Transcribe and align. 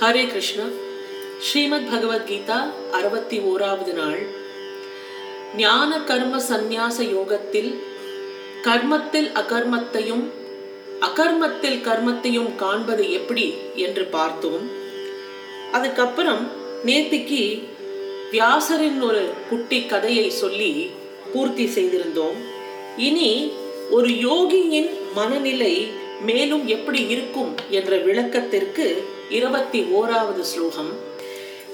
ஹரே 0.00 0.26
கிருஷ்ணா. 0.26 0.64
ஸ்ரீமத் 1.40 1.88
பகவத்கீதா 1.92 2.58
அறுபத்தி 2.92 3.38
ஓராவது 3.38 3.92
நாள். 3.92 4.20
ஞான 5.56 6.00
கர்ம 6.00 6.38
சந்நியாச 6.38 6.98
யோகத்தில் 6.98 7.70
கர்மத்தில் 8.62 9.28
அகர்மத்தையும் 9.40 10.22
அகர்மத்தில் 11.00 11.80
கர்மத்தையும் 11.88 12.54
காண்பது 12.56 13.12
எப்படி 13.12 13.54
என்று 13.74 14.04
பார்த்தோம். 14.04 14.70
அதுக்கப்புறம் 15.72 16.48
நேத்திக்கு 16.86 17.62
வியாசரின் 18.32 19.00
ஒரு 19.00 19.30
குட்டி 19.50 19.86
கதையை 19.86 20.30
சொல்லி 20.30 20.90
பூர்த்தி 21.32 21.64
செய்திருந்தோம். 21.64 22.40
இனி 22.96 23.52
ஒரு 23.90 24.08
யோகியின் 24.08 24.90
மனநிலை 25.14 25.88
மேலும் 26.22 26.66
எப்படி 26.66 27.06
இருக்கும் 27.06 27.54
என்ற 27.70 27.96
விளக்கத்திற்கு 27.96 29.16
இருபத்தி 29.30 29.80
ஓராவது 29.80 30.40
ஸ்லோகம். 30.40 30.92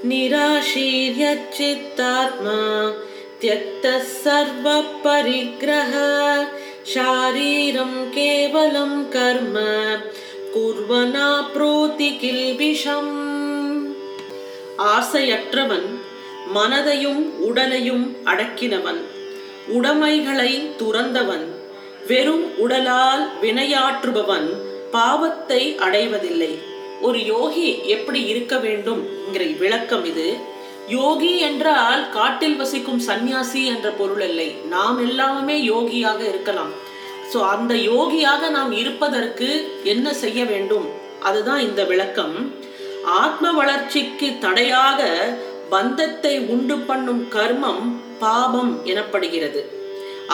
நிராசீர்யச்சித்தாத்மா 0.08 2.92
தியக்த 3.40 3.98
சர்வ 3.98 4.84
பரிகிரக 5.04 5.94
ஷாரீரம் 6.94 8.10
கேவலம் 8.10 9.08
கர்ம 9.08 9.60
குர்வனா 10.54 11.44
புரோதி 11.54 12.10
கில்பிஷம். 12.22 13.14
ஆசையற்றவன் 14.78 15.98
மனதையும் 16.54 17.38
உடலையும் 17.38 18.16
அடக்கினவன் 18.24 19.02
உடைமைகளை 19.68 20.72
துறந்தவன் 20.78 21.52
வெறும் 22.06 22.58
உடலால் 22.58 23.30
வினையாற்றுபவன் 23.42 24.48
பாவத்தை 24.90 25.76
அடைவதில்லை. 25.76 26.72
ஒரு 27.06 27.20
யோகி 27.26 27.68
எப்படி 27.94 28.20
இருக்க 28.32 28.54
வேண்டும் 28.58 29.02
என்கிற 29.24 29.44
விளக்கம் 29.62 30.04
இது. 30.04 30.26
யோகி 30.88 31.38
என்றால் 31.38 32.02
காட்டில் 32.16 32.56
வசிக்கும் 32.56 33.02
சந்நியாசி 33.08 33.66
என்ற 33.66 33.90
பொருள் 33.90 34.24
இல்லை. 34.30 34.48
நாம் 34.74 34.98
எல்லாமே 35.06 35.56
யோகியாக 35.72 36.20
இருக்கலாம். 36.32 36.72
ஸோ 37.32 37.38
அந்த 37.54 37.74
யோகியாக 37.74 38.48
நாம் 38.48 38.72
இருப்பதற்கு 38.72 39.48
என்ன 39.82 40.06
செய்ய 40.22 40.40
வேண்டும்? 40.44 40.86
அதுதான் 41.20 41.62
இந்த 41.68 41.84
விளக்கம். 41.84 42.36
ஆத்ம 43.22 43.52
வளர்ச்சிக்கு 43.52 44.28
தடையாக 44.44 45.08
பந்தத்தை 45.70 46.34
உண்டு 46.54 46.76
பண்ணும் 46.78 47.22
கர்மம் 47.36 47.84
பாபம் 48.18 48.72
எனப்படுகிறது. 48.84 49.62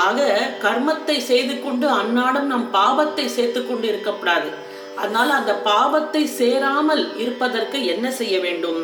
ஆக 0.07 0.19
கர்மத்தை 0.65 1.17
செய்து 1.19 1.63
கொண்டு 1.63 1.87
அன்னாடம் 1.89 2.51
நம் 2.53 2.67
பாபத்தை 2.73 3.25
சேர்த்து 3.37 3.67
கொண்டு 3.67 3.87
இருக்கக்கூடாது. 3.89 4.51
அதனால 5.03 5.29
அந்த 5.41 5.53
பாவத்தை 5.71 6.23
சேராமல் 6.41 7.05
இருப்பதற்கு 7.23 7.79
என்ன 7.93 8.07
செய்ய 8.21 8.37
வேண்டும்? 8.47 8.81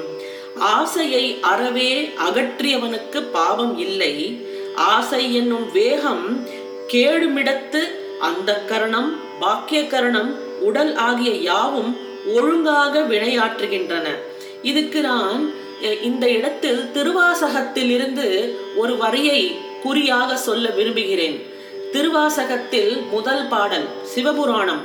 ஆசையை 0.77 1.25
அறவே 1.53 1.91
அகற்றியவனுக்கு 2.27 3.21
பாவம் 3.39 3.75
இல்லை. 3.87 4.15
ஆசை 4.95 5.23
என்னும் 5.41 5.67
வேகம் 5.79 6.25
கேடுமிடத்து 6.93 7.83
அந்த 8.29 8.51
கரணம் 8.71 9.11
பாக்கிய 9.41 9.81
கரணம் 9.87 10.31
உடல் 10.69 10.93
ஆகிய 11.09 11.33
யாவும் 11.51 11.93
ஒழுங்காக 12.37 13.01
வினையாற்றுகின்றன. 13.13 14.07
இதுக்கு 14.71 15.01
நான் 15.11 15.41
இந்த 16.09 16.27
இடத்தில் 16.37 16.81
திருவாசகத்தில் 16.95 17.91
இருந்து 17.97 18.27
ஒரு 18.83 18.95
வரியை 19.03 19.41
குறியாக 19.85 20.37
சொல்ல 20.47 20.67
விரும்புகிறேன். 20.79 21.37
திருவாசகத்தில் 21.93 22.93
முதல் 23.15 23.45
பாடல் 23.53 23.87
சிவபுராணம். 24.13 24.83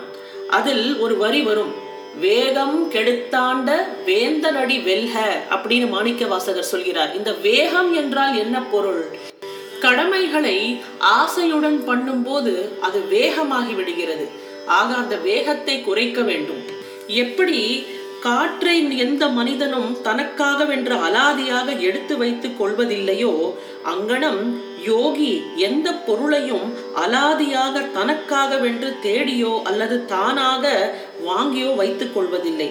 அதில் 0.52 0.98
ஒரு 0.98 1.18
வரி 1.18 1.42
வரும். 1.42 1.74
வேகம் 2.20 2.92
கெடுத்தாண்ட 2.92 3.70
வேந்தனடி 4.06 4.84
வெல்க 4.84 5.44
அப்படின்னு 5.50 5.90
மாணிக்க 5.90 6.26
வாசகர் 6.26 6.72
சொல்கிறார். 6.72 7.16
இந்த 7.16 7.34
வேகம் 7.34 7.94
என்றால் 7.94 8.36
என்ன 8.38 8.62
பொருள்? 8.62 9.02
கடமைகளை 9.82 10.82
ஆசையுடன் 11.00 11.80
பண்ணும்போது 11.88 12.80
அது 12.80 13.00
வேகமாகி 13.12 13.74
விடுகிறது. 13.74 14.28
ஆக 14.66 14.94
அந்த 14.94 15.16
வேகத்தை 15.16 15.82
குறைக்க 15.82 16.22
வேண்டும். 16.22 16.62
எப்படி? 17.08 17.84
காற்றை 18.22 18.98
எந்த 18.98 19.28
மனிதனும் 19.28 19.98
தனக்காகவென்று 20.04 20.96
அலாதியாக 21.08 21.80
எடுத்து 21.80 22.18
வைத்துக் 22.18 22.64
கொள்வதில்லையோ 22.64 23.54
அங்கனம் 23.86 24.44
யோகி 24.84 25.44
எந்த 25.56 25.94
பொருளையும் 25.94 26.74
அலாதியாக 26.96 27.84
தனக்காகவென்று 27.98 29.00
தேடியோ 29.00 29.62
அல்லது 29.64 30.06
தானாக 30.06 30.94
வாங்கியோ 31.28 31.76
வைத்துக் 31.76 32.14
கொள்வதில்லை. 32.14 32.70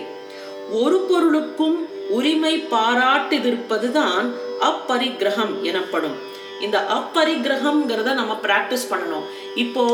ஒரு 0.73 0.99
பொருளுக்கும் 0.99 1.89
உரிமை 2.11 2.65
பாராட்டிதிருப்பதுதான் 2.71 4.27
அப்பரிகிரகம் 4.61 5.61
எனப்படும். 5.63 6.17
இந்த 6.61 6.79
அப்பரிகிரகம்ங்கிறத 6.97 8.13
நம்ம 8.13 8.39
பிராக்டிஸ் 8.43 8.91
பண்ணணும். 8.91 9.27
இப்போ 9.55 9.85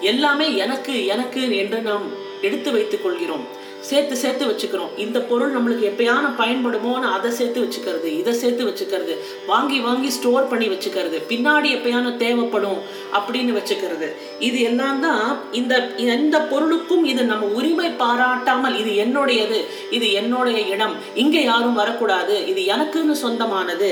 எல்லாமே 0.00 0.56
எனக்கு 0.56 1.06
எனக்கு 1.06 1.56
என்று 1.56 1.80
நாம் 1.80 2.02
எடுத்து 2.42 2.72
வைத்துக் 2.72 3.02
கொள்கிறோம். 3.02 3.59
சேர்த்து 3.88 4.14
சேர்த்து 4.22 4.44
வச்சுக்கிறோம். 4.50 4.90
இந்த 5.04 5.18
பொருள் 5.30 5.54
நம்மளுக்கு 5.54 5.84
எப்பயான 5.90 6.26
பயன்படுமோன்னு 6.40 7.08
அதை 7.16 7.30
சேர்த்து 7.38 7.64
வச்சுக்கிறது 7.64 8.08
இதை 8.20 8.32
சேர்த்து 8.40 8.68
வச்சுக்கிறது 8.68 9.14
வாங்கி 9.50 9.78
வாங்கி 9.86 10.10
ஸ்டோர் 10.16 10.48
பண்ணி 10.50 10.68
வச்சுக்கிறது 10.72 11.18
பின்னாடி 11.32 11.68
எப்பயான 11.76 12.12
தேவைப்படும் 12.22 12.80
அப்படின்னு 13.18 13.54
வச்சுக்கிறது. 13.58 14.08
இது 14.48 14.60
எல்லாம் 14.70 15.00
தான் 15.06 15.24
இந்த 15.60 15.74
எந்த 16.16 16.38
பொருளுக்கும் 16.52 17.04
இது 17.12 17.24
நம்ம 17.32 17.50
உரிமை 17.58 17.90
பாராட்டாமல் 18.04 18.78
இது 18.82 18.92
என்னுடையது 19.04 19.60
இது 19.98 20.08
என்னுடைய 20.22 20.60
இடம் 20.74 20.96
இங்க 21.24 21.38
யாரும் 21.50 21.78
வரக்கூடாது 21.82 22.36
இது 22.52 22.62
எனக்குன்னு 22.74 23.16
சொந்தமானது. 23.26 23.90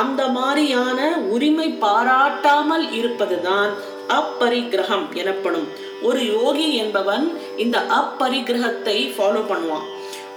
அந்த 0.00 0.22
மாதிரியான 0.38 1.00
உரிமை 1.34 1.68
பாராட்டாமல் 1.84 2.84
இருப்பதுதான் 2.98 3.70
அப்பரிகிரகம் 4.16 5.06
எனப்படும். 5.12 5.68
ஒரு 6.02 6.20
யோகி 6.26 6.74
என்பவன் 6.74 7.24
இந்த 7.56 7.78
அப்பரிகிரகத்தை 8.00 8.96
ஃபாலோ 9.16 9.42
பண்ணுவான். 9.52 9.86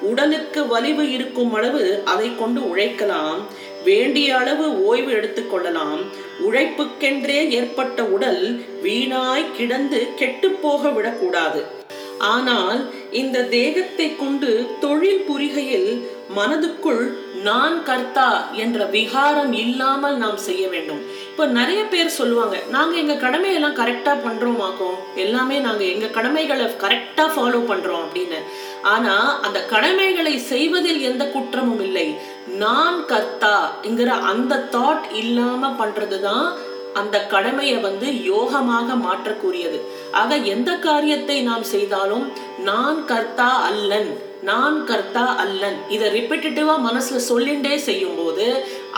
உடலுக்கு 0.02 0.68
வலிவு 0.68 1.04
இருக்கும் 1.12 1.54
அளவு 1.54 2.02
அதை 2.06 2.30
கொண்டு 2.36 2.70
உழைக்கலாம். 2.70 3.42
வேண்டிய 3.84 4.38
அளவு 4.38 4.86
ஓய்வு 4.86 5.12
எடுத்துக்கொள்ளலாம் 5.12 6.02
உழைப்புக்கென்றே 6.48 7.38
ஏற்பட்ட 7.50 8.04
உடல் 8.04 8.44
வீணாய் 8.84 9.52
கிடந்து 9.58 10.00
கெட்டு 10.16 10.50
போக 10.50 10.90
விடக்கூடாது. 10.90 11.62
ஆனால் 12.18 12.80
இந்த 13.20 13.38
தேகத்தை 13.54 14.08
கொண்டு 14.16 14.50
தொழில் 14.80 15.26
புரிகையில் 15.28 15.92
மனதுக்குள் 16.36 17.02
நான் 17.48 17.76
கர்த்தா 17.84 18.28
என்ற 18.64 18.86
விகாரம் 18.96 19.54
இல்லாமல் 19.64 20.18
நாம் 20.24 20.38
செய்ய 20.46 20.64
வேண்டும். 20.74 21.02
இப்போ 21.30 21.46
நிறைய 21.58 21.82
பேர் 21.84 22.18
சொல்லுவாங்க 22.18 22.58
நாங்க 22.76 22.96
எங்க 23.02 23.16
கடமையெல்லாம் 23.24 23.78
கரெக்டா 23.82 24.14
பண்றோமாக்கும் 24.26 24.98
எல்லாமே 25.24 25.58
நாங்க 25.68 25.84
எங்க 25.94 26.08
கடமைகளை 26.18 26.68
கரெக்டா 26.86 27.26
ஃபாலோ 27.36 27.62
பண்றோம் 27.72 28.04
அப்படின்னு. 28.06 28.40
ஆனா 28.94 29.16
அந்த 29.42 29.60
கடமைகளை 29.74 30.36
செய்வதில் 30.52 31.02
எந்த 31.10 31.26
குற்றமும் 31.26 31.84
இல்லை. 31.88 32.08
நான் 32.64 33.06
கர்த்தா 33.06 33.56
என்கிற 33.82 34.12
அந்த 34.32 34.64
தாட் 34.76 35.08
இல்லாம 35.24 35.74
பண்றதுதான் 35.82 36.46
அந்த 36.94 37.26
கடமையை 37.34 37.78
வந்து 37.78 38.08
யோகமாக 38.32 38.98
மாற்றக்கூடியது. 39.06 39.80
ஆக 40.12 40.36
எந்த 40.56 40.72
காரியத்தை 40.88 41.42
நாம் 41.42 41.64
செய்தாலும் 41.64 42.28
நான் 42.64 43.06
கர்த்தா 43.06 43.62
அல்லன் 43.70 44.30
நான் 44.50 44.86
கர்த்தா 44.86 45.36
அல்லன் 45.42 45.76
இதை 45.96 46.08
ரிப்பீட்டேட்டிவா 46.16 46.76
மனசுல 46.86 47.20
சொல்லிண்டே 47.28 47.76
செய்யும் 47.76 48.16
போது 48.20 48.46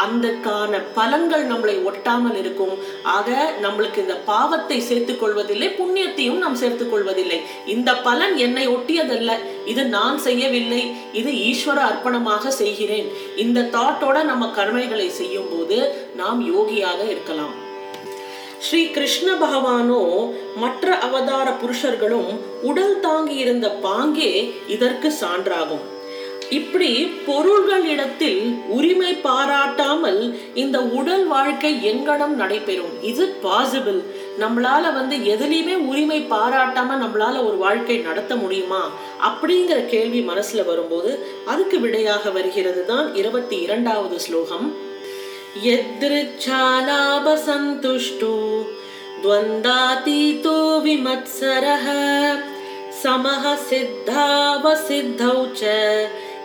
அந்தக்கான 0.03 0.79
பலன்கள் 0.97 1.43
நம்மளை 1.51 1.75
ஒட்டாமல் 1.89 2.37
இருக்கும். 2.41 2.75
ஆக 3.03 3.55
நம்மளுக்கு 3.61 3.97
இந்த 3.97 4.15
பாவத்தை 4.29 4.79
சேர்த்துக் 4.79 5.19
கொள்வதில்லை 5.19 5.67
புண்ணியத்தையும் 5.79 6.39
நாம் 6.43 6.55
சேர்த்துக் 6.55 6.91
கொள்வதில்லை. 6.91 7.41
இந்த 7.65 7.95
பலன் 7.95 8.37
என்னை 8.37 8.67
ஒட்டியதல்ல. 8.67 9.33
இது 9.65 9.85
நான் 9.85 10.17
செய்யவில்லை. 10.17 10.83
இது 11.13 11.31
ஈஸ்வர 11.31 11.81
அர்ப்பணமாக 11.89 12.47
செய்கிறேன். 12.47 13.09
இந்த 13.35 13.67
தாட்டோட 13.77 14.23
நம்ம 14.23 14.47
கடமைகளை 14.47 15.09
செய்யும் 15.09 15.51
போது 15.53 15.79
நாம் 16.15 16.41
யோகியாக 16.53 17.01
இருக்கலாம். 17.09 17.62
ஸ்ரீ 18.65 18.81
கிருஷ்ண 18.95 19.29
பகவானோ 19.33 20.01
மற்ற 20.61 20.95
அவதார 21.05 21.47
புருஷர்களும் 21.61 22.29
உடல் 22.61 22.99
தாங்கி 22.99 23.35
இருந்த 23.35 23.67
பாங்கே 23.85 24.29
இதற்கு 24.67 25.09
சான்றாகும். 25.21 25.83
இப்படி 26.49 26.89
பொருள்களிடத்தில் 27.27 28.41
உரிமை 28.67 29.11
பாராட்டாமல் 29.25 30.21
இந்த 30.53 30.77
உடல் 30.99 31.25
வாழ்க்கை 31.27 31.71
எங்கடம் 31.91 32.35
நடைபெறும். 32.41 32.93
இது 33.01 33.25
பாசிபிள் 33.43 33.99
நம்மளால 34.39 34.93
வந்து 34.99 35.17
எதுலையுமே 35.33 35.75
உரிமை 35.91 36.19
பாராட்டாம 36.33 36.97
நம்மளால 37.03 37.35
ஒரு 37.47 37.57
வாழ்க்கை 37.65 37.97
நடத்த 37.97 38.35
முடியுமா? 38.35 38.83
அப்படிங்கிற 39.29 39.79
கேள்வி 39.85 40.23
மனசுல 40.31 40.65
வரும்போது 40.71 41.11
அதுக்கு 41.45 41.79
விடையாக 41.79 42.29
வருகிறது 42.29 42.85
தான் 42.85 43.15
இருபத்தி 43.15 43.59
இரண்டாவது 43.67 44.19
ஸ்லோகம். 44.19 44.67
यदृच्छालाभसन्तुष्टो 45.64 48.36
द्वन्द्वातीतो 49.22 50.56
विमत्सरः 50.80 51.86
समः 53.02 53.54
सिद्धावसिद्धौ 53.68 55.46
च 55.56 55.60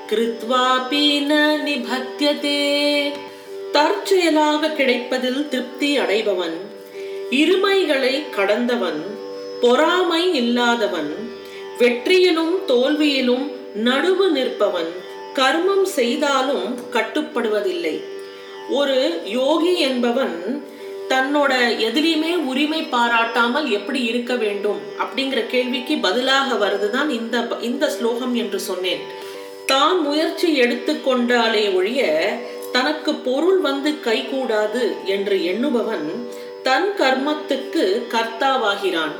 கிருத்வாபி 0.10 1.06
ந 1.28 1.34
நிபத்தியதே 1.64 2.60
தற்செயலாக 3.76 4.70
கிடைப்பதில் 4.78 5.48
திருப்தி 5.52 5.98
அடைபவன் 5.98 6.58
இருமைகளை 7.38 8.12
கடந்தவன் 8.36 9.00
பொறாமை 9.64 10.22
இல்லாதவன் 10.42 11.10
வெற்றியிலும் 11.80 12.54
தோல்வியிலும் 12.68 13.48
நடுவு 13.88 14.30
நிற்பவன் 14.30 14.92
கர்மம் 15.40 15.88
செய்தாலும் 15.96 16.68
கட்டுப்படுவதில்லை 16.94 17.96
ஒரு 18.71 19.23
யோகி 19.25 19.79
என்பவன் 19.79 20.65
தன்னோட 21.09 21.53
எதிலையுமே 21.87 22.33
உரிமை 22.45 22.81
பாராட்டாமல் 22.83 23.71
எப்படி 23.71 24.03
இருக்க 24.03 24.35
வேண்டும் 24.35 24.81
அப்படிங்கிற 25.03 25.47
கேள்விக்கு 25.47 25.97
பதிலாக 25.97 26.67
வருதுதான் 26.67 27.09
இந்த 27.09 27.49
இந்த 27.61 27.91
ஸ்லோகம் 27.91 28.35
என்று 28.35 28.61
சொன்னேன். 28.61 29.01
தான் 29.67 30.01
முயற்சி 30.01 30.61
எடுத்துக்கொண்டாலே 30.61 31.75
ஒழிய 31.75 32.03
தனக்கு 32.73 33.15
பொருள் 33.15 33.61
வந்து 33.61 33.91
கைகூடாது 34.05 35.05
என்று 35.05 35.37
எண்ணுபவன் 35.37 36.07
தன் 36.63 36.91
கர்மத்துக்கு 36.99 38.03
கர்த்தாவாகிறான். 38.15 39.15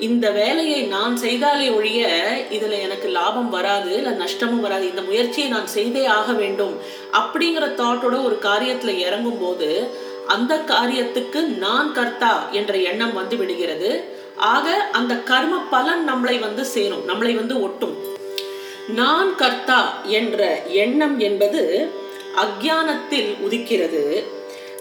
இந்த 0.00 0.30
வேலையை 0.30 0.82
நான் 0.82 1.18
செய்தாலே 1.20 1.74
ஒழிய 1.74 2.08
இதுல 2.50 2.80
எனக்கு 2.80 3.08
லாபம் 3.08 3.50
வராது 3.50 3.92
இல்ல 3.92 4.10
நஷ்டமும் 4.10 4.60
வராது. 4.60 4.88
இந்த 4.88 5.02
முயற்சியை 5.02 5.48
நான் 5.48 5.66
செய்தே 5.66 6.04
ஆக 6.04 6.32
வேண்டும். 6.32 6.78
அப்படிங்கிற 7.12 7.74
தாட்டோட 7.74 8.24
ஒரு 8.24 8.38
காரியத்துல 8.42 8.98
இறங்கும் 8.98 9.38
போது 9.40 9.88
அந்த 10.26 10.62
காரியத்துக்கு 10.66 11.58
நான் 11.58 11.92
கர்த்தா 11.92 12.48
என்ற 12.52 12.74
எண்ணம் 12.74 13.12
வந்து 13.12 13.36
விடுகிறது. 13.36 14.04
ஆக 14.36 14.88
அந்த 14.92 15.14
கர்ம 15.14 15.58
பலன் 15.70 16.10
நம்மளை 16.10 16.38
வந்து 16.38 16.64
சேரும். 16.64 17.08
நம்மளை 17.08 17.34
வந்து 17.34 17.62
ஒட்டும். 17.62 17.96
நான் 18.88 19.36
கர்த்தா 19.36 19.98
என்ற 20.04 20.62
எண்ணம் 20.62 21.18
என்பது 21.18 21.90
அக்ஞானத்தில் 22.36 23.36
உதிக்கிறது. 23.48 24.22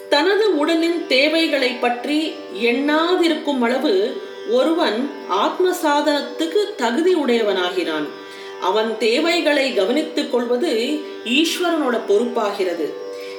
தனது 0.10 0.58
உடலின் 0.58 1.08
தேவைகளை 1.08 1.70
பற்றி 1.70 2.34
எண்ணாதிருக்கும் 2.62 3.60
அளவு 3.62 4.24
ஒருவன் 4.52 5.12
ஆத்ம 5.28 5.76
சாதனத்துக்கு 5.84 6.62
தகுதி 6.76 7.14
உடையவனாகிறான் 7.14 8.08
அவன் 8.62 8.98
தேவைகளை 8.98 9.74
கவனித்துக் 9.74 10.32
கொள்வது 10.32 11.02
ஈஸ்வரனோட 11.26 11.96
பொறுப்பாகிறது. 12.10 12.88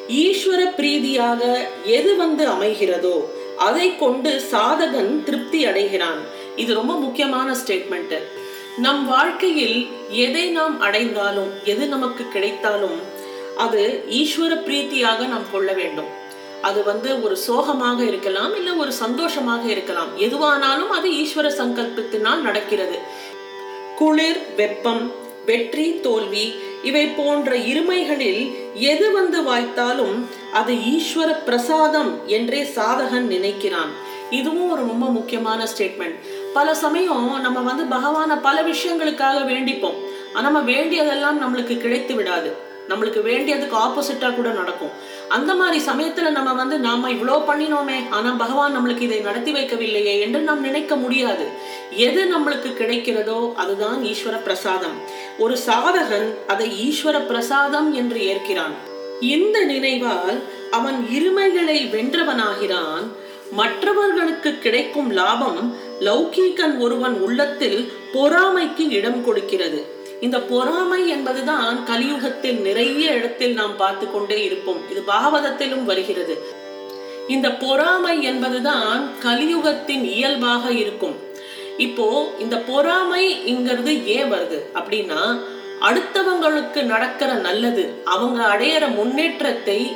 ஈஸ்வர 0.09 0.61
பிரீதியாக 0.79 1.43
எது 1.85 2.17
வந்து 2.17 2.49
அமைகிறதோ 2.49 3.25
அதை 3.57 3.97
கொண்டு 3.97 4.43
சாதகன் 4.53 5.23
திருப்தி 5.23 5.65
அடைகிறான். 5.67 6.21
இது 6.57 6.75
ரொம்ப 6.75 6.95
முக்கியமான 6.95 7.55
ஸ்டேட்மெண்ட் 7.55 8.19
நம் 8.79 9.07
வாழ்க்கையில் 9.07 9.89
எதை 10.11 10.51
நாம் 10.51 10.81
அடைந்தாலும் 10.81 11.53
எது 11.65 11.87
நமக்கு 11.87 12.29
கிடைத்தாலும் 12.29 12.99
அது 13.57 14.05
ஈஸ்வர 14.11 14.55
பிரீத்தியாக 14.67 15.29
நாம் 15.29 15.51
கொள்ள 15.53 15.73
வேண்டும். 15.73 16.11
அது 16.63 16.81
வந்து 16.85 17.23
ஒரு 17.23 17.37
சோகமாக 17.37 18.05
இருக்கலாம் 18.05 18.57
இல்ல 18.57 18.75
ஒரு 18.75 18.93
சந்தோஷமாக 18.93 19.65
இருக்கலாம். 19.69 20.11
எதுவானாலும் 20.19 20.93
அது 20.99 21.11
ஈஸ்வர 21.11 21.51
சங்கல்பத்தினால் 21.61 22.41
நடக்கிறது. 22.41 22.99
குளிர் 23.97 24.41
வெப்பம் 24.57 25.13
வெற்றி 25.47 26.01
தோல்வி 26.01 26.55
இவை 26.83 27.07
போன்ற 27.07 27.57
இருமைகளில் 27.57 28.43
எது 28.75 29.13
வந்து 29.13 29.39
வாய்த்தாலும் 29.43 30.17
அது 30.53 30.73
ஈஸ்வர 30.75 31.45
பிரசாதம் 31.45 32.11
என்றே 32.27 32.63
சாதகன் 32.63 33.27
நினைக்கிறான். 33.35 33.93
இதுவும் 34.31 34.71
ஒரு 34.71 34.83
ரொம்ப 34.87 35.07
முக்கியமான 35.07 35.67
ஸ்டேட்மெண்ட் 35.73 36.19
பல 36.55 36.75
சமயம் 36.75 37.41
நம்ம 37.41 37.61
வந்து 37.61 37.85
பகவான 37.97 38.41
பல 38.43 38.63
விஷயங்களுக்காக 38.63 39.41
வேண்டிப்போம். 39.53 39.99
ஆனா 40.33 40.45
நம்ம 40.49 40.61
வேண்டியதெல்லாம் 40.61 41.41
நம்மளுக்கு 41.43 41.77
கிடைத்து 41.77 42.15
விடாது. 42.15 42.65
நம்மளுக்கு 42.89 43.23
வேண்டியதுக்கு 43.23 43.77
ஆப்போசிட்டா 43.77 44.35
கூட 44.35 44.49
நடக்கும். 44.49 44.93
அந்த 45.29 45.55
மாதிரி 45.55 45.85
சமயத்துல 45.85 46.31
நம்ம 46.31 46.53
வந்து 46.53 46.79
நாம 46.79 47.11
இவ்வளோ 47.11 47.43
பண்ணினோமே 47.49 48.09
ஆனா 48.11 48.31
பகவான் 48.31 48.77
நம்மளுக்கு 48.79 49.01
இதை 49.01 49.19
நடத்தி 49.19 49.53
வைக்கவில்லையே 49.53 50.21
என்று 50.21 50.41
நாம் 50.41 50.61
நினைக்க 50.61 50.97
முடியாது. 50.97 51.49
எது 51.91 52.25
நம்மளுக்கு 52.25 52.71
கிடைக்கிறதோ 52.79 53.55
அதுதான் 53.55 54.03
ஈஸ்வர 54.03 54.43
பிரசாதம். 54.43 54.97
ஒரு 55.39 55.59
சாதகன் 55.67 56.35
அதை 56.47 56.69
ஈஸ்வர 56.89 57.27
பிரசாதம் 57.27 57.93
என்று 57.93 58.27
ஏற்கிறான். 58.27 58.75
இந்த 59.21 59.65
நினைவால் 59.65 60.43
அவன் 60.71 61.09
இருமைகளை 61.11 61.91
வென்றவனாகிறான். 61.91 63.07
மற்றவர்களுக்கு 63.53 64.59
கிடைக்கும் 64.59 65.11
லாபம் 65.11 65.77
லௌகீகன் 66.01 66.79
ஒருவன் 66.79 67.21
உள்ளத்தில் 67.21 67.93
பொறாமைக்கு 68.15 68.91
இடம் 68.91 69.25
கொடுக்கிறது. 69.25 69.96
இந்த 70.21 70.41
பொறாமை 70.41 71.09
என்பதுதான் 71.09 71.85
கலியுகத்தில் 71.85 72.61
நிறைய 72.61 73.13
இடத்தில் 73.13 73.53
நாம் 73.53 73.77
பார்த்து 73.77 74.11
கொண்டே 74.11 74.45
இருப்போம். 74.45 74.91
இது 74.91 75.03
பாகவதத்திலும் 75.07 75.85
வருகிறது. 75.85 76.43
இந்த 77.29 77.53
பொறாமை 77.53 78.23
என்பதுதான் 78.23 79.11
கலியுகத்தின் 79.25 80.05
இயல்பாக 80.05 80.73
இருக்கும். 80.73 81.17
இப்போ 81.77 82.35
இந்த 82.39 82.57
பொறாமை 82.57 83.55
இங்கிறது 83.55 84.05
ஏன் 84.05 84.33
வருது? 84.33 84.59
அப்படின்னா 84.75 85.41
அடுத்தவங்களுக்கு 85.81 86.83
நடக்கிற 86.83 87.33
நல்லது 87.33 88.03
அவங்க 88.05 88.47
அடையிற 88.47 88.95
முன்னேற்றத்தை 88.95 89.93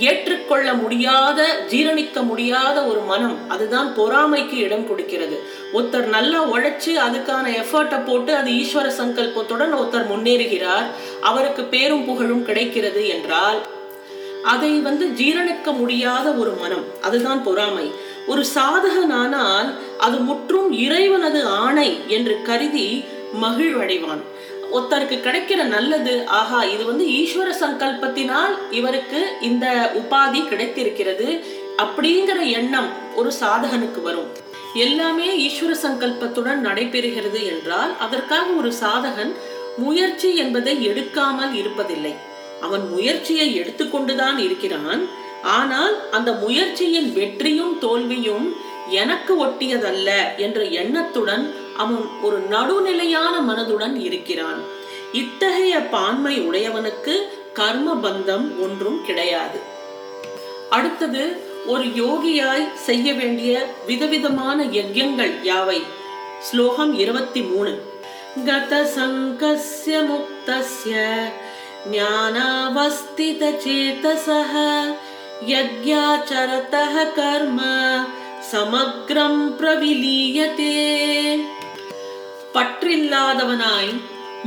ஏற்றுக்கொள்ள 0.00 0.74
முடியாத 0.74 1.46
ஜீரணிக்க 1.70 2.22
முடியாத 2.26 2.84
ஒரு 2.84 3.00
மனம் 3.00 3.36
அதுதான் 3.48 3.92
பொறாமைக்கு 3.96 4.56
இடம் 4.56 4.88
கொடுக்கிறது. 4.88 5.36
ஒருத்தர் 5.72 6.06
நல்லா 6.06 6.40
உழைச்சு 6.44 6.92
அதுக்கான 7.06 7.44
எஃபர்ட்டை 7.62 8.04
போட்டு 8.04 8.34
அது 8.34 8.50
ஈஸ்வர 8.50 8.88
சங்கல்பத்துடன் 9.00 9.76
ஒருத்தர் 9.80 10.10
முன்னேறுகிறார் 10.12 10.86
அவருக்கு 11.20 11.64
பேரும் 11.64 12.04
புகழும் 12.04 12.44
கிடைக்கிறது 12.44 13.08
என்றால் 13.08 13.60
அதை 14.42 14.70
வந்து 14.80 15.06
ஜீரணிக்க 15.06 15.76
முடியாத 15.76 16.30
ஒரு 16.30 16.50
மனம் 16.50 16.84
அதுதான் 17.00 17.42
பொறாமை. 17.42 17.92
ஒரு 18.26 18.44
சாதகனானால் 18.54 19.68
அது 19.98 20.18
முற்றும் 20.18 20.72
இறைவனது 20.72 21.46
ஆணை 21.46 22.00
என்று 22.06 22.42
கருதி 22.42 23.04
மகிழ்வடைவான். 23.42 24.22
ஒருத்தருக்கு 24.74 25.16
கிடைக்கிற 25.24 25.60
நல்லது 25.74 26.14
ஆஹா 26.40 26.60
இது 26.64 26.84
வந்து 26.84 27.04
ஈஸ்வர 27.20 27.48
சங்கல்பத்தினால் 27.62 28.54
இவருக்கு 28.78 29.20
இந்த 29.40 29.66
உபாதி 30.00 30.40
கிடைத்திருக்கிறது 30.48 31.28
அப்படிங்கிற 31.82 32.38
எண்ணம் 32.58 32.88
ஒரு 33.14 33.30
சாதகனுக்கு 33.40 34.00
வரும். 34.02 34.30
எல்லாமே 34.86 35.28
ஈஸ்வர 35.46 35.72
சங்கல்பத்துடன் 35.84 36.60
நடைபெறுகிறது 36.66 37.40
என்றால் 37.52 37.92
அதற்காக 37.98 38.46
ஒரு 38.60 38.70
சாதகன் 38.82 39.32
முயற்சி 39.76 40.30
என்பதை 40.36 40.74
எடுக்காமல் 40.88 41.52
இருப்பதில்லை. 41.62 42.14
அவன் 42.60 42.84
முயற்சியை 42.90 43.48
எடுத்துக்கொண்டுதான் 43.60 44.38
இருக்கிறான். 44.46 45.02
ஆனால் 45.58 45.94
அந்த 46.10 46.30
முயற்சியின் 46.44 47.08
வெற்றியும் 47.12 47.74
தோல்வியும் 47.78 48.46
எனக்கு 49.00 49.32
ஒட்டியதல்ல 49.44 50.10
என்ற 50.36 50.60
எண்ணத்துடன் 50.82 51.44
அவன் 51.76 52.08
ஒரு 52.22 52.38
நடுநிலையான 52.50 53.40
மனதுடன் 53.40 54.00
இருக்கிறான். 54.00 54.60
இத்தகைய 55.12 55.78
பான்மை 55.78 56.48
உடையவனுக்கு 56.48 57.14
கர்ம 57.52 57.94
பந்தம் 57.94 58.46
ஒன்றும் 58.60 59.04
கிடையாது. 59.04 59.60
அடுத்தது 60.70 61.50
ஒரு 61.66 61.84
யோகியாய் 61.84 62.72
செய்ய 62.74 63.14
வேண்டிய 63.14 63.66
விதவிதமான 63.86 64.64
யஜ்யங்கள் 64.64 65.34
யாவை? 65.42 65.82
ஸ்லோகம் 66.40 66.98
இருபத்தி 66.98 67.42
மூணு 67.42 67.82
கத 68.46 68.86
சங்கஸ்ய 68.96 69.98
முக்தஸ்ய 70.10 71.22
ஞானாவஸ்தித 71.92 73.42
சேதசக 73.64 74.82
யஜ்யாச்சரதः 75.46 77.12
கர்ம 77.14 77.62
சமக்ரம் 78.52 79.40
பிரவிலீயதே. 79.58 80.80
பற்றில்லாதவனாய் 82.54 83.92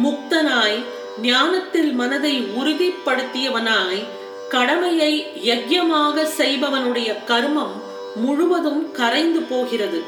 முக்தனாய் 0.04 0.78
ஞானத்தில் 1.22 1.92
மனதை 1.94 2.36
உறுதிப்படுத்தியவனாய் 2.60 4.02
கடமையை 4.50 5.14
யஜ்யமாக 5.44 6.26
செய்பவனுடைய 6.38 7.10
கர்மம் 7.28 7.76
முழுவதும் 8.16 8.92
கரைந்து 8.92 9.42
போகிறது. 9.42 10.02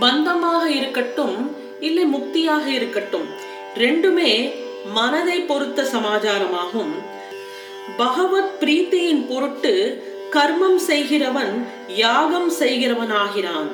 பந்தமாக 0.00 0.64
இருக்கட்டும் 0.70 1.56
இல்லை 1.80 2.04
முக்தியாக 2.04 2.66
இருக்கட்டும் 2.66 3.28
ரெண்டுமே 3.74 4.32
மனதை 4.94 5.38
பொறுத்த 5.40 5.82
சமாச்சாரமாகும். 5.82 6.94
பகவத் 7.96 8.56
பிரீத்தியின் 8.60 9.22
பொருட்டு 9.28 9.74
கர்மம் 10.32 10.80
செய்கிறவன் 10.88 11.54
யாகம் 11.88 12.50
செய்கிறவனாகிறான். 12.58 13.70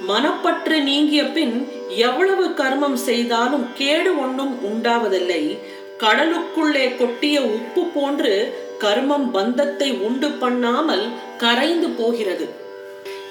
மனப்பற்று 0.00 0.82
நீங்கிய 0.82 1.24
பின் 1.24 1.68
எவ்வளவு 1.88 2.48
கர்மம் 2.48 2.94
செய்தாலும் 2.94 3.66
கேடு 3.74 4.20
ஒன்றும் 4.20 4.58
உண்டாவதில்லை. 4.64 5.58
கடலுக்குள்ளே 5.98 6.96
கொட்டிய 6.96 7.40
உப்பு 7.40 7.86
போன்று 7.86 8.62
கர்மம் 8.80 9.30
பந்தத்தை 9.30 9.92
உண்டு 9.92 10.30
பண்ணாமல் 10.30 11.08
கரைந்து 11.38 11.88
போகிறது. 11.88 12.48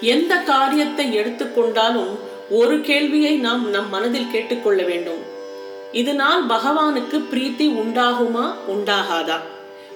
எந்த 0.00 0.36
காரியத்தை 0.36 1.16
எடுத்துக்கொண்டாலும் 1.16 2.18
ஒரு 2.50 2.80
கேள்வியை 2.80 3.36
நாம் 3.36 3.70
நம் 3.70 3.88
மனதில் 3.88 4.30
கேட்டுக்கொள்ள 4.30 4.82
வேண்டும். 4.82 5.22
இதனால் 5.92 6.46
பகவானுக்கு 6.46 7.24
பிரீத்தி 7.30 7.68
உண்டாகுமா 7.82 8.54
உண்டாகாதா? 8.68 9.40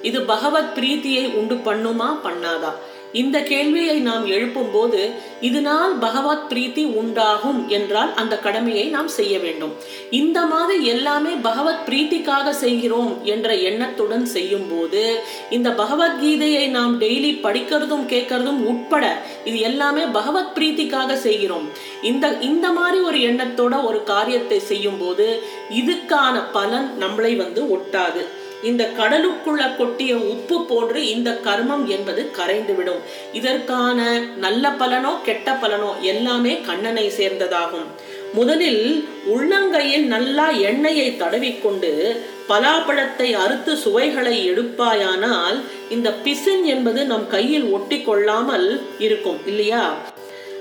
இது 0.03 0.23
பகவத் 0.23 0.79
பிரீத்தியை 0.79 1.35
உண்டு 1.35 1.55
பண்ணுமா 1.55 2.19
பண்ணாதா? 2.25 2.73
இந்த 3.13 3.43
கேள்வியை 3.43 3.97
நாம் 3.99 4.27
எழுப்பும்போது 4.27 5.13
இதனால் 5.41 5.99
பகவத் 5.99 6.53
பிரீத்தி 6.53 6.87
உண்டாகும் 6.95 7.69
என்றால் 7.69 8.15
அந்த 8.15 8.39
கடமையை 8.39 8.87
நாம் 8.87 9.09
செய்ய 9.09 9.39
வேண்டும். 9.39 9.73
இந்த 10.11 10.47
மாதிரி 10.47 10.87
எல்லாமே 10.87 11.31
பகவத் 11.31 11.89
பிரீத்திக்காக 11.89 12.51
செய்கிறோம் 12.51 13.25
என்ற 13.25 13.55
எண்ணத்துடன் 13.55 14.27
செய்யும் 14.27 14.67
போது 14.71 15.21
இந்த 15.51 15.71
பகவத்கீதையை 15.71 16.69
நாம் 16.69 17.01
டெய்லி 17.01 17.33
படிக்கிறதும் 17.43 18.07
கேட்கறதும் 18.09 18.65
உட்பட 18.65 19.23
இது 19.45 19.61
எல்லாமே 19.61 20.03
பகவத் 20.03 20.59
பிரீத்திக்காக 20.59 21.15
செய்கிறோம். 21.15 21.69
இந்த 22.03 22.37
இந்த 22.41 22.73
மாதிரி 22.73 23.05
ஒரு 23.05 23.19
எண்ணத்தோட 23.19 23.85
ஒரு 23.85 24.05
காரியத்தை 24.05 24.59
செய்யும் 24.59 24.99
போது 24.99 25.43
இதுக்கான 25.71 26.43
பலன் 26.53 26.93
நம்மளை 27.01 27.37
வந்து 27.37 27.63
ஒட்டாது. 27.77 28.38
இந்த 28.63 28.91
கடலுக்குள்ள 28.99 29.77
கொட்டிய 29.77 30.15
உப்பு 30.15 30.65
போன்று 30.65 31.09
இந்த 31.09 31.31
கர்மம் 31.45 31.87
என்பது 31.87 32.31
கரைந்துவிடும். 32.39 33.01
இதற்கான 33.33 34.21
நல்ல 34.37 34.71
பலனோ 34.71 35.23
கெட்ட 35.23 35.53
பலனோ 35.53 35.91
எல்லாமே 36.01 36.61
கண்ணனை 36.61 37.13
சேர்ந்ததாகும். 37.19 37.89
முதலில் 38.35 39.09
உள்ளங்கையில் 39.35 40.07
நல்லா 40.07 40.51
எண்ணெயை 40.51 41.17
தடவிக்கொண்டு 41.17 42.23
பலாப்பழத்தை 42.49 43.33
அறுத்து 43.33 43.77
சுவைகளை 43.77 44.51
எடுப்பாயானால் 44.51 45.57
இந்த 45.89 46.11
பிசின் 46.13 46.65
என்பது 46.65 47.05
நம் 47.05 47.27
கையில் 47.27 47.71
ஒட்டி 47.71 48.03
கொள்ளாமல் 48.03 48.83
இருக்கும் 48.99 49.41
இல்லையா? 49.47 49.95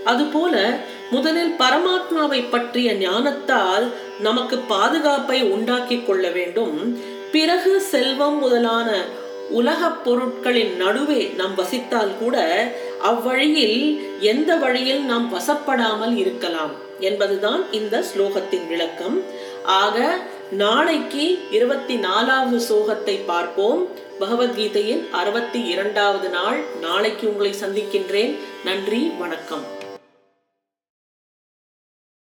அதுபோல 0.03 0.79
முதலில் 1.11 1.53
பரமாத்மாவை 1.59 2.49
பற்றிய 2.49 2.93
ஞானத்தால் 2.93 3.91
நமக்கு 4.19 4.57
பாதுகாப்பை 4.57 5.43
உண்டாக்கி 5.43 6.03
கொள்ள 6.03 6.29
வேண்டும். 6.29 7.05
பிறகு 7.31 7.81
செல்வம் 7.81 8.39
முதலான 8.39 9.03
உலகப் 9.49 10.03
பொருட்களின் 10.03 10.75
நடுவே 10.75 11.23
நாம் 11.37 11.55
வசித்தால் 11.55 12.17
கூட 12.19 12.67
அவ்வழியில் 13.01 14.01
எந்த 14.19 14.55
வழியில் 14.55 15.01
நாம் 15.01 15.33
வசப்படாமல் 15.33 16.17
இருக்கலாம் 16.17 16.71
என்பதுதான் 16.99 17.71
இந்த 17.71 18.03
ஸ்லோகத்தின் 18.15 18.67
விளக்கம். 18.67 19.23
ஆக 19.63 20.17
நாளைக்கு 20.51 21.39
இருபத்தி 21.51 21.95
நாலாவது 21.95 22.65
ஸ்லோகத்தை 22.65 23.19
பார்ப்போம். 23.25 23.87
பகவத்கீதையின் 24.19 25.09
அறுபத்தி 25.11 25.63
இரண்டாவது 25.63 26.29
நாள். 26.29 26.63
நாளைக்கு 26.81 27.27
உங்களை 27.27 27.53
சந்திக்கின்றேன். 27.53 28.35
நன்றி 28.65 29.11
வணக்கம். 29.19 29.76